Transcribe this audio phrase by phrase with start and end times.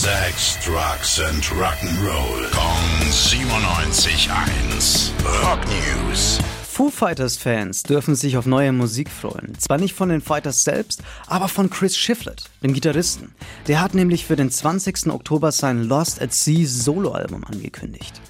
[0.00, 2.48] Sex, Drugs and Rock'n'Roll.
[2.52, 5.10] Kong 97.1.
[5.42, 6.38] Rock News.
[6.62, 9.58] Foo Fighters-Fans dürfen sich auf neue Musik freuen.
[9.58, 13.34] Zwar nicht von den Fighters selbst, aber von Chris Shiflett, dem Gitarristen.
[13.66, 15.08] Der hat nämlich für den 20.
[15.08, 18.20] Oktober sein Lost at Sea Soloalbum angekündigt.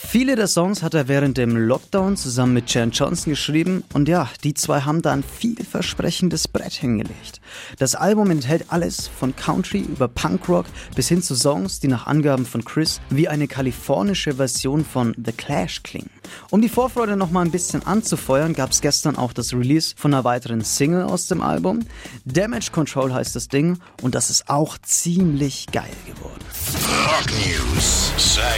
[0.00, 4.30] Viele der Songs hat er während dem Lockdown zusammen mit Jan Johnson geschrieben und ja,
[4.44, 7.40] die zwei haben da ein vielversprechendes Brett hingelegt.
[7.78, 12.46] Das Album enthält alles von Country über Punkrock bis hin zu Songs, die nach Angaben
[12.46, 16.10] von Chris wie eine kalifornische Version von The Clash klingen.
[16.50, 20.14] Um die Vorfreude noch mal ein bisschen anzufeuern, gab es gestern auch das Release von
[20.14, 21.80] einer weiteren Single aus dem Album.
[22.24, 26.44] Damage Control heißt das Ding und das ist auch ziemlich geil geworden.
[27.04, 28.27] Rock News.